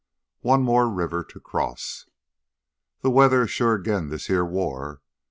9 0.43 0.49
One 0.49 0.63
More 0.63 0.89
River 0.89 1.23
To 1.25 1.39
Cross 1.39 2.07
"The 3.01 3.11
weather 3.11 3.43
is 3.43 3.51
sure 3.51 3.77
agin 3.77 4.09
this 4.09 4.25
heah 4.25 4.43
war. 4.43 5.03